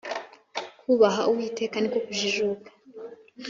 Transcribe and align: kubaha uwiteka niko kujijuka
kubaha 0.79 1.21
uwiteka 1.31 1.75
niko 1.79 1.99
kujijuka 2.05 2.69